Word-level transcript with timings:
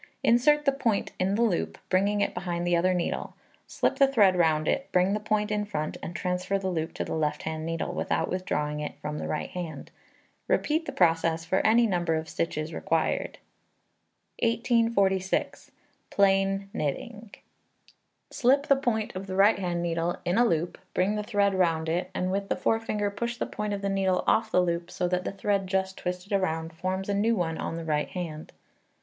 Insert 0.23 0.65
the 0.65 0.71
point 0.71 1.11
in 1.19 1.35
the 1.35 1.43
loop, 1.43 1.77
bringing 1.89 2.21
it 2.21 2.33
behind 2.33 2.65
the 2.65 2.75
other 2.75 2.91
needle, 2.95 3.35
slip 3.67 3.97
the 3.97 4.07
thread 4.07 4.35
round 4.35 4.67
it, 4.67 4.91
bring 4.91 5.13
the 5.13 5.19
point 5.19 5.51
in 5.51 5.63
front, 5.63 5.95
and 6.01 6.15
transfer 6.15 6.57
the 6.57 6.71
loop 6.71 6.91
to 6.95 7.05
the 7.05 7.13
left 7.13 7.43
hand 7.43 7.67
needle 7.67 7.93
without 7.93 8.27
withdrawing 8.27 8.79
it 8.79 8.95
from 8.99 9.19
the 9.19 9.27
right 9.27 9.51
hand. 9.51 9.91
Repeat 10.47 10.87
the 10.87 10.91
process 10.91 11.45
for 11.45 11.59
any 11.59 11.85
number 11.85 12.15
of 12.15 12.27
stitches 12.27 12.73
required. 12.73 13.37
1846. 14.41 15.69
Plain 16.09 16.67
Knitting. 16.73 17.29
Slip 18.31 18.65
the 18.65 18.75
point 18.75 19.15
of 19.15 19.27
the 19.27 19.35
right 19.35 19.59
hand 19.59 19.83
needle 19.83 20.17
in 20.25 20.39
a 20.39 20.45
loop, 20.45 20.79
bring 20.95 21.13
the 21.15 21.21
thread 21.21 21.53
round 21.53 21.87
it, 21.87 22.09
and 22.15 22.31
with 22.31 22.49
the 22.49 22.55
forefinger 22.55 23.11
push 23.11 23.37
the 23.37 23.45
point 23.45 23.71
of 23.71 23.83
the 23.83 23.87
needle 23.87 24.23
off 24.25 24.51
the 24.51 24.63
loop 24.63 24.89
so 24.89 25.07
that 25.09 25.25
the 25.25 25.31
thread 25.31 25.67
just 25.67 25.95
twisted 25.95 26.31
round 26.31 26.73
forms 26.73 27.07
a 27.07 27.13
new 27.13 27.35
one 27.35 27.59
on 27.59 27.75
the 27.75 27.85
right 27.85 28.09
hand. 28.09 28.51